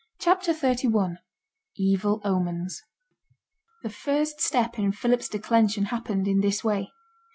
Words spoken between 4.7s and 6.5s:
in Philip's declension happened in